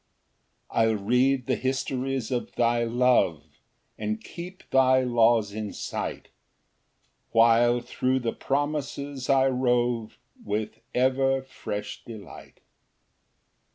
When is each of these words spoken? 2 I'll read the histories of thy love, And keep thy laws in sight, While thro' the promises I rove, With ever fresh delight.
2 0.71 0.77
I'll 0.79 0.95
read 0.95 1.45
the 1.45 1.53
histories 1.55 2.31
of 2.31 2.55
thy 2.55 2.83
love, 2.85 3.43
And 3.99 4.19
keep 4.19 4.67
thy 4.71 5.01
laws 5.03 5.53
in 5.53 5.73
sight, 5.73 6.29
While 7.29 7.81
thro' 7.81 8.17
the 8.17 8.33
promises 8.33 9.29
I 9.29 9.45
rove, 9.47 10.17
With 10.43 10.79
ever 10.95 11.43
fresh 11.43 12.03
delight. 12.03 12.61